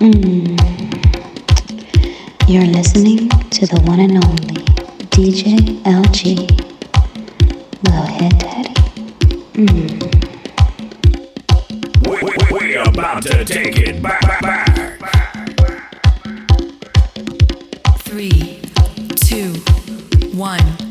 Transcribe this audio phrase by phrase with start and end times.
[0.00, 0.56] Mm.
[2.46, 4.62] You're listening to the one and only
[5.10, 6.46] DJ LG.
[7.84, 8.74] Go ahead, Daddy.
[9.54, 9.98] Mm.
[12.06, 15.18] We, we, we about to take it back, back, back.
[18.04, 18.60] Three,
[19.16, 19.54] two,
[20.32, 20.87] one.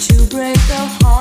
[0.00, 1.19] to break the heart.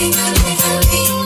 [0.00, 1.19] Thank you.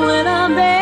[0.00, 0.77] Me